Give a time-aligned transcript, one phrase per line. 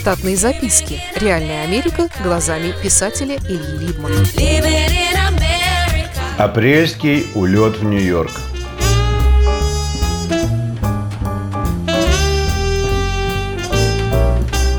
[0.00, 0.98] Штатные записки.
[1.14, 4.16] Реальная Америка глазами писателя Ильи Либмана.
[6.38, 8.30] Апрельский улет в Нью-Йорк.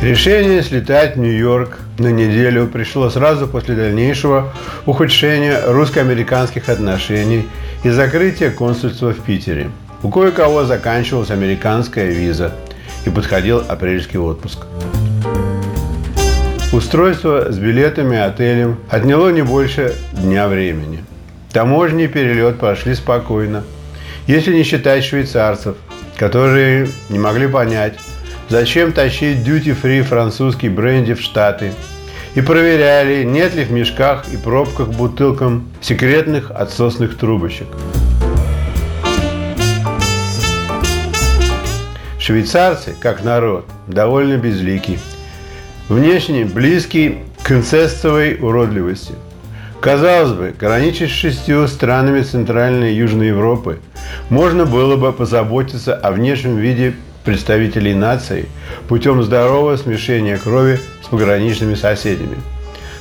[0.00, 4.54] Решение слетать в Нью-Йорк на неделю пришло сразу после дальнейшего
[4.86, 7.46] ухудшения русско-американских отношений
[7.84, 9.70] и закрытия консульства в Питере.
[10.02, 12.54] У кое-кого заканчивалась американская виза
[13.04, 14.60] и подходил апрельский отпуск.
[16.72, 21.04] Устройство с билетами и отелем отняло не больше дня времени.
[21.52, 23.64] Таможни перелет прошли спокойно,
[24.28, 25.74] если не считать швейцарцев,
[26.16, 27.98] которые не могли понять,
[28.48, 31.72] зачем тащить дьюти-фри французский бренди в Штаты
[32.36, 37.66] и проверяли, нет ли в мешках и пробках бутылкам секретных отсосных трубочек.
[42.20, 45.00] Швейцарцы, как народ, довольно безликий.
[45.90, 49.12] Внешне близкий к инцестовой уродливости.
[49.80, 53.80] Казалось бы, граничить с шестью странами Центральной и Южной Европы,
[54.28, 58.46] можно было бы позаботиться о внешнем виде представителей нации
[58.86, 62.36] путем здорового смешения крови с пограничными соседями.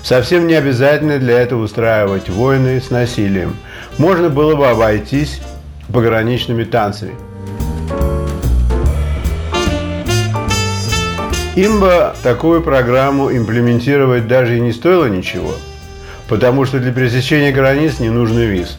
[0.01, 3.55] Совсем не обязательно для этого устраивать войны с насилием.
[3.99, 5.41] Можно было бы обойтись
[5.93, 7.13] пограничными танцами.
[11.55, 15.53] Им бы такую программу имплементировать даже и не стоило ничего,
[16.27, 18.77] потому что для пересечения границ не нужно виз.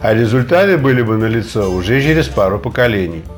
[0.00, 3.24] А результаты были бы налицо уже через пару поколений–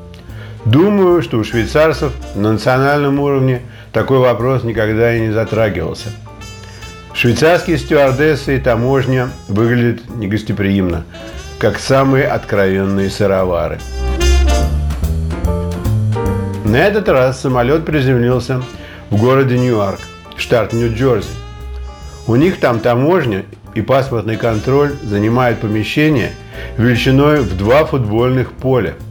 [0.66, 6.08] Думаю, что у швейцарцев на национальном уровне такой вопрос никогда и не затрагивался.
[7.14, 11.04] Швейцарские стюардессы и таможня выглядят негостеприимно,
[11.60, 13.78] как самые откровенные сыровары.
[16.68, 18.62] На этот раз самолет приземлился
[19.10, 20.00] в городе Ньюарк,
[20.36, 21.28] штат Нью-Джерси.
[22.26, 23.44] У них там таможня
[23.74, 26.32] и паспортный контроль занимают помещение
[26.76, 28.94] величиной в два футбольных поля–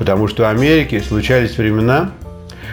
[0.00, 2.12] потому что в Америке случались времена,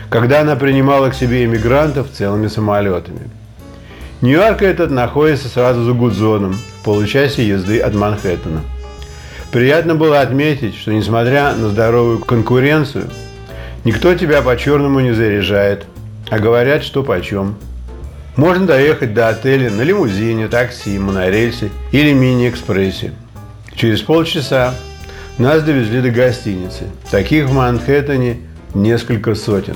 [0.09, 3.29] когда она принимала к себе иммигрантов целыми самолетами.
[4.21, 8.61] Нью-Йорк этот находится сразу за Гудзоном, в получасе езды от Манхэттена.
[9.51, 13.09] Приятно было отметить, что несмотря на здоровую конкуренцию,
[13.83, 15.85] никто тебя по-черному не заряжает,
[16.29, 17.55] а говорят, что почем.
[18.35, 23.13] Можно доехать до отеля на лимузине, такси, монорельсе или мини-экспрессе.
[23.73, 24.75] Через полчаса
[25.37, 26.85] нас довезли до гостиницы.
[27.09, 28.37] Таких в Манхэттене
[28.73, 29.75] несколько сотен.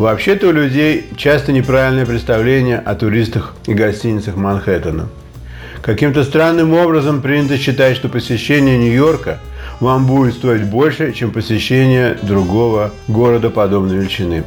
[0.00, 5.08] Вообще-то у людей часто неправильное представление о туристах и гостиницах Манхэттена–
[5.82, 9.38] Каким-то странным образом принято считать, что посещение Нью-Йорка
[9.80, 14.44] вам будет стоить больше, чем посещение другого города подобной величины.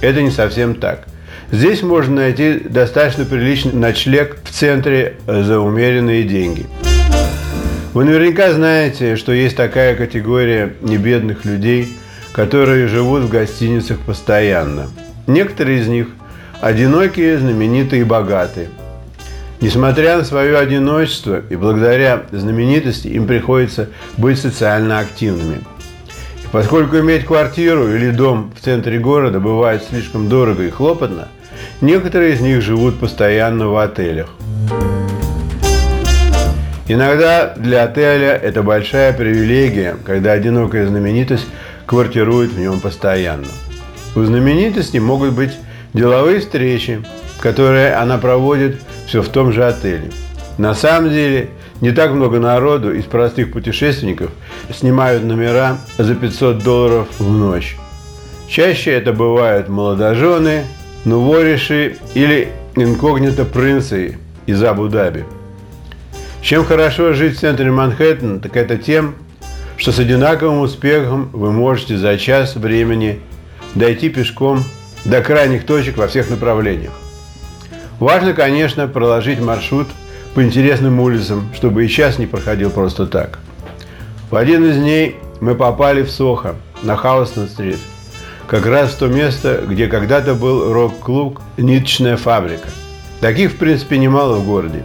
[0.00, 1.06] Это не совсем так.
[1.50, 6.66] Здесь можно найти достаточно приличный ночлег в центре за умеренные деньги.
[7.92, 11.88] Вы наверняка знаете, что есть такая категория небедных людей,
[12.36, 14.86] которые живут в гостиницах постоянно.
[15.26, 16.06] Некоторые из них
[16.60, 18.68] одинокие, знаменитые и богатые–
[19.60, 23.88] Несмотря на свое одиночество и благодаря знаменитости, им приходится
[24.18, 25.60] быть социально активными.
[26.44, 31.28] И поскольку иметь квартиру или дом в центре города бывает слишком дорого и хлопотно,
[31.80, 34.28] некоторые из них живут постоянно в отелях.
[36.88, 41.46] Иногда для отеля это большая привилегия, когда одинокая знаменитость
[41.84, 43.48] квартирует в нем постоянно.
[44.14, 45.52] У знаменитости могут быть
[45.94, 47.02] деловые встречи,
[47.40, 50.12] которые она проводит все в том же отеле.
[50.58, 54.30] На самом деле, не так много народу из простых путешественников
[54.72, 57.76] снимают номера за 500 долларов в ночь.
[58.48, 60.64] Чаще это бывают молодожены,
[61.04, 65.24] нувориши или инкогнито-принцы из Абу-Даби.
[66.46, 69.16] Чем хорошо жить в центре Манхэттена, так это тем,
[69.76, 73.18] что с одинаковым успехом вы можете за час времени
[73.74, 74.62] дойти пешком
[75.04, 76.92] до крайних точек во всех направлениях.
[77.98, 79.88] Важно, конечно, проложить маршрут
[80.36, 83.40] по интересным улицам, чтобы и час не проходил просто так.
[84.30, 86.54] В один из дней мы попали в Сохо,
[86.84, 87.80] на Хаустон-стрит,
[88.46, 92.68] как раз в то место, где когда-то был рок-клуб «Ниточная фабрика».
[93.20, 94.84] Таких, в принципе, немало в городе.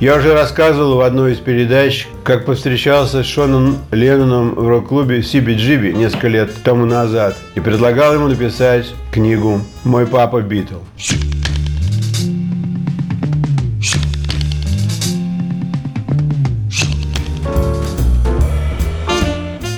[0.00, 5.92] Я уже рассказывал в одной из передач, как повстречался с Шоном Ленноном в рок-клубе CBGB
[5.92, 10.78] несколько лет тому назад и предлагал ему написать книгу «Мой папа Битл».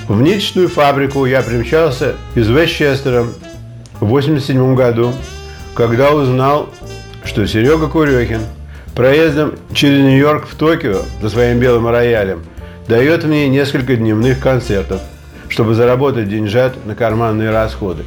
[0.09, 3.25] В ничную фабрику я примчался из Вестчестера
[4.01, 5.13] в 1987 году,
[5.75, 6.71] когда узнал,
[7.23, 8.41] что Серега Курехин
[8.97, 12.43] проездом через Нью-Йорк в Токио за своим белым роялем
[12.89, 15.01] дает мне несколько дневных концертов,
[15.49, 18.03] чтобы заработать деньжат на карманные расходы.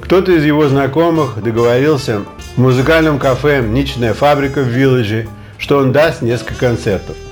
[0.00, 2.22] Кто-то из его знакомых договорился
[2.56, 5.28] в музыкальном кафе «Ничная фабрика» в Вилледже,
[5.58, 7.16] что он даст несколько концертов–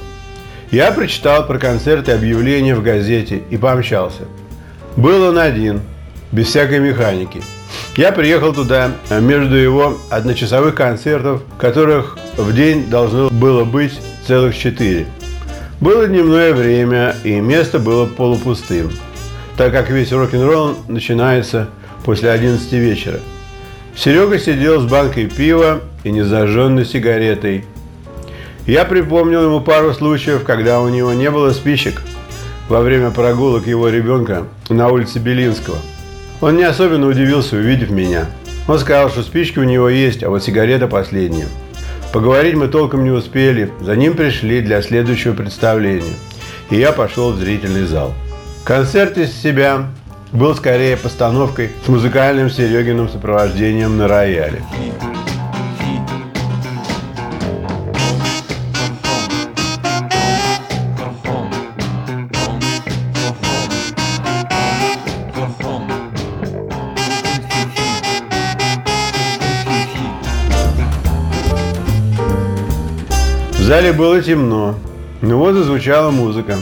[0.71, 4.23] я прочитал про концерты объявления в газете и помчался.
[4.97, 5.81] Был он один,
[6.31, 7.43] без всякой механики.
[7.97, 15.07] Я приехал туда между его одночасовых концертов, которых в день должно было быть целых четыре.
[15.81, 18.91] Было дневное время, и место было полупустым,
[19.57, 21.69] так как весь рок-н-ролл начинается
[22.05, 23.21] после 11 вечера.
[23.97, 27.65] Серега сидел с банкой пива и незажженной сигаретой–
[28.71, 32.03] я припомнил ему пару случаев, когда у него не было спичек
[32.69, 35.79] во время прогулок его ребенка на улице Белинского.
[36.41, 38.27] Он не особенно удивился, увидев меня.
[38.69, 41.49] Он сказал, что спички у него есть, а вот сигарета последняя.
[42.12, 43.73] Поговорить мы толком не успели.
[43.81, 46.17] За ним пришли для следующего представления.
[46.69, 48.15] И я пошел в зрительный зал.
[48.65, 49.87] Концерт из себя
[50.33, 54.62] был скорее постановкой с музыкальным Серегиным сопровождением на рояле.
[73.62, 74.75] Зале было темно,
[75.21, 76.57] но вот зазвучала музыка.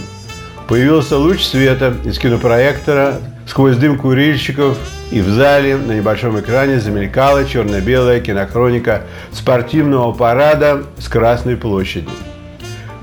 [0.67, 4.77] Появился луч света из кинопроектора сквозь дым курильщиков,
[5.11, 9.03] и в зале на небольшом экране замелькала черно-белая кинохроника
[9.33, 12.09] спортивного парада с Красной площади.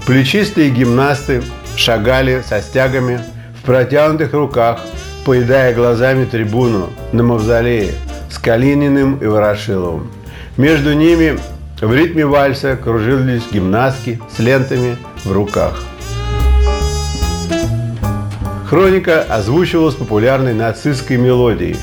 [0.06, 1.42] Плечистые гимнасты
[1.76, 3.22] шагали со стягами
[3.60, 4.82] в протянутых руках,
[5.26, 7.94] поедая глазами трибуну на мавзолее
[8.30, 10.12] с Калининым и Ворошиловым.
[10.58, 11.40] Между ними
[11.82, 15.84] в ритме вальса кружились гимнастки с лентами в руках.
[18.68, 21.78] Хроника озвучивалась популярной нацистской мелодией,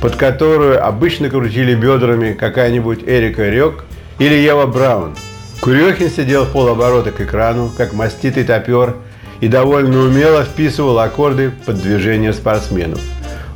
[0.00, 3.84] под которую обычно крутили бедрами какая-нибудь Эрика Рёк
[4.18, 5.16] или Ева Браун.
[5.60, 8.96] Курехин сидел в полоборота к экрану, как маститый топер,
[9.40, 13.00] и довольно умело вписывал аккорды под движение спортсменов.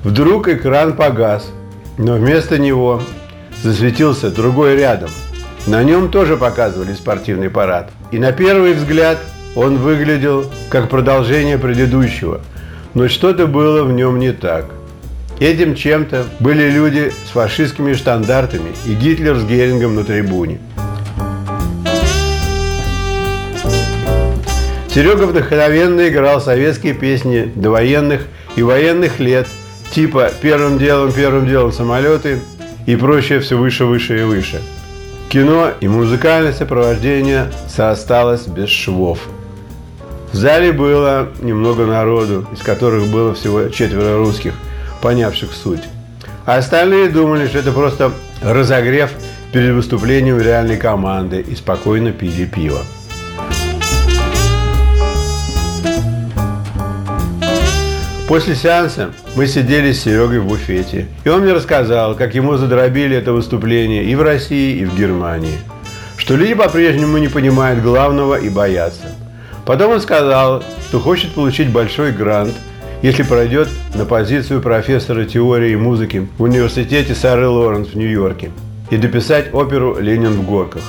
[0.03, 1.51] Вдруг экран погас,
[1.97, 3.01] но вместо него
[3.63, 5.11] засветился другой рядом–
[5.67, 7.91] на нем тоже показывали спортивный парад.
[8.11, 9.19] И на первый взгляд
[9.57, 12.43] он выглядел как продолжение предыдущего.
[12.93, 14.67] Но что-то было в нем не так.
[15.41, 20.59] Этим чем-то были люди с фашистскими штандартами и Гитлер с Герингом на трибуне.
[24.89, 29.49] Серега вдохновенно играл советские песни довоенных и военных лет,
[29.91, 32.39] типа «Первым делом, первым делом самолеты»
[32.87, 34.61] и прочее все выше, выше и выше–
[35.35, 39.19] Кино и музыкальное сопровождение соосталось без швов.
[40.31, 44.55] В зале было немного народу, из которых было всего четверо русских,
[45.03, 45.83] понявших суть.
[46.47, 48.13] А остальные думали, что это просто
[48.45, 49.11] разогрев
[49.53, 52.83] перед выступлением реальной команды и спокойно пили пиво.
[58.27, 63.15] После сеанса мы сидели с Серегой в буфете, и он мне рассказал, как ему задробили
[63.15, 65.59] это выступление и в России, и в Германии.
[66.17, 69.13] Что люди по-прежнему не понимают главного и боятся.
[69.67, 72.55] Потом он сказал, что хочет получить большой грант,
[73.03, 78.53] если пройдет на позицию профессора теории музыки в университете Сары Лоренс в Нью-Йорке
[78.89, 80.83] и дописать оперу «Ленин в горках».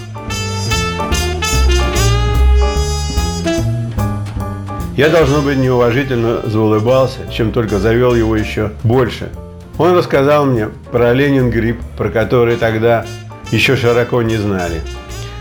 [4.98, 9.30] Я, должно быть, неуважительно заулыбался, чем только завел его еще больше.
[9.78, 13.06] Он рассказал мне про Ленин грипп, про который тогда
[13.52, 14.82] еще широко не знали.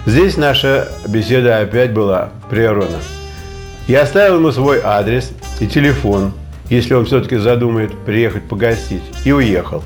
[0.06, 2.98] Здесь наша беседа опять была прервана.
[3.86, 5.30] Я оставил ему свой адрес
[5.60, 6.32] и телефон,
[6.68, 9.84] если он все-таки задумает приехать погостить, и уехал.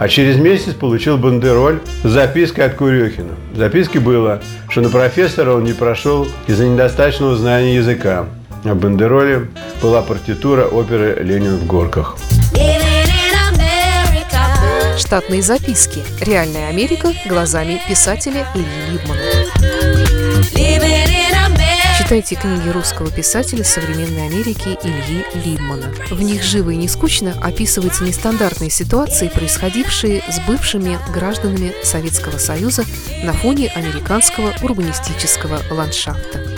[0.00, 3.34] А через месяц получил бандероль с запиской от Курехина.
[3.52, 8.26] В записке было, что на профессора он не прошел из-за недостаточного знания языка.
[8.64, 9.48] На бандероле
[9.80, 12.16] была партитура оперы «Ленин в горках».
[14.98, 16.02] Штатные записки.
[16.20, 19.20] Реальная Америка глазами писателя Ильи Либмана.
[21.98, 25.92] Читайте книги русского писателя современной Америки Ильи Либмана.
[26.10, 32.84] В них живо и не скучно описываются нестандартные ситуации, происходившие с бывшими гражданами Советского Союза
[33.22, 36.57] на фоне американского урбанистического ландшафта.